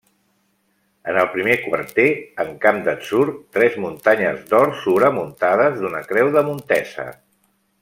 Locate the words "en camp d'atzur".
2.45-3.27